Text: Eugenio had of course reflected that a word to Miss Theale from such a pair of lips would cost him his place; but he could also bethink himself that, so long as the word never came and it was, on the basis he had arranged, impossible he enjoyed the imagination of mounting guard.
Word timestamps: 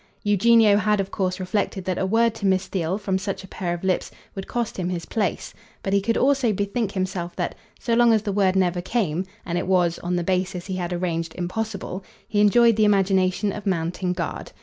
Eugenio 0.23 0.77
had 0.77 0.99
of 0.99 1.11
course 1.11 1.39
reflected 1.39 1.85
that 1.85 1.99
a 1.99 2.07
word 2.07 2.33
to 2.33 2.47
Miss 2.47 2.65
Theale 2.65 2.97
from 2.97 3.19
such 3.19 3.43
a 3.43 3.47
pair 3.47 3.71
of 3.75 3.83
lips 3.83 4.09
would 4.33 4.47
cost 4.47 4.77
him 4.77 4.89
his 4.89 5.05
place; 5.05 5.53
but 5.83 5.93
he 5.93 6.01
could 6.01 6.17
also 6.17 6.51
bethink 6.51 6.93
himself 6.93 7.35
that, 7.35 7.53
so 7.79 7.93
long 7.93 8.11
as 8.11 8.23
the 8.23 8.31
word 8.31 8.55
never 8.55 8.81
came 8.81 9.25
and 9.45 9.59
it 9.59 9.67
was, 9.67 9.99
on 9.99 10.15
the 10.15 10.23
basis 10.23 10.65
he 10.65 10.77
had 10.77 10.91
arranged, 10.91 11.35
impossible 11.35 12.03
he 12.27 12.41
enjoyed 12.41 12.77
the 12.77 12.83
imagination 12.85 13.51
of 13.51 13.67
mounting 13.67 14.11
guard. 14.11 14.51